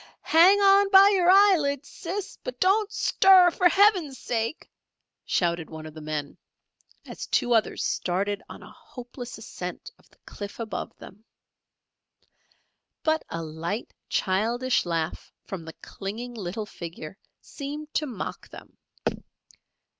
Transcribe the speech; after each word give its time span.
"Hang 0.33 0.59
on 0.59 0.89
by 0.89 1.09
your 1.09 1.29
eyelids, 1.29 1.87
Sis! 1.87 2.35
but 2.43 2.59
don't 2.59 2.91
stir 2.91 3.51
for 3.51 3.69
Heaven's 3.69 4.17
sake!" 4.17 4.67
shouted 5.25 5.69
one 5.69 5.85
of 5.85 5.93
the 5.93 6.01
men, 6.01 6.39
as 7.05 7.27
two 7.27 7.53
others 7.53 7.83
started 7.85 8.41
on 8.49 8.63
a 8.63 8.71
hopeless 8.71 9.37
ascent 9.37 9.91
of 9.99 10.09
the 10.09 10.17
cliff 10.25 10.59
above 10.59 10.97
them. 10.97 11.23
But 13.03 13.23
a 13.29 13.43
light 13.43 13.93
childish 14.09 14.87
laugh 14.87 15.31
from 15.45 15.65
the 15.65 15.73
clinging 15.83 16.33
little 16.33 16.65
figure 16.65 17.19
seemed 17.39 17.93
to 17.93 18.07
mock 18.07 18.49
them! 18.49 18.79